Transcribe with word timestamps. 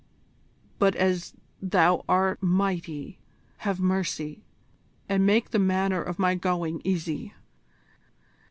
But 0.79 0.95
as 0.95 1.35
thou 1.61 2.03
art 2.09 2.41
mighty, 2.41 3.19
have 3.57 3.79
mercy, 3.79 4.41
and 5.07 5.27
make 5.27 5.51
the 5.51 5.59
manner 5.59 6.01
of 6.01 6.17
my 6.17 6.33
going 6.33 6.81
easy." 6.83 7.35